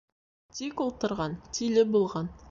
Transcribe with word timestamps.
Тик 0.59 0.81
ултырған 0.85 1.35
тиле 1.59 1.85
булған. 1.97 2.33